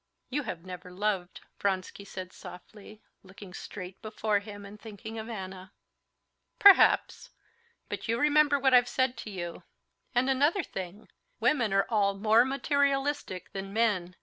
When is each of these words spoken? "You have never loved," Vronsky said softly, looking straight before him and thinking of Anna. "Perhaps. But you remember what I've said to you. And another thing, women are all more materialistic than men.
"You 0.31 0.41
have 0.41 0.65
never 0.65 0.89
loved," 0.89 1.41
Vronsky 1.59 2.05
said 2.05 2.33
softly, 2.33 3.03
looking 3.21 3.53
straight 3.53 4.01
before 4.01 4.39
him 4.39 4.65
and 4.65 4.81
thinking 4.81 5.19
of 5.19 5.29
Anna. 5.29 5.73
"Perhaps. 6.57 7.29
But 7.87 8.07
you 8.07 8.17
remember 8.17 8.57
what 8.57 8.73
I've 8.73 8.89
said 8.89 9.15
to 9.17 9.29
you. 9.29 9.61
And 10.15 10.27
another 10.27 10.63
thing, 10.63 11.07
women 11.39 11.71
are 11.71 11.85
all 11.87 12.15
more 12.15 12.43
materialistic 12.45 13.51
than 13.53 13.73
men. 13.73 14.15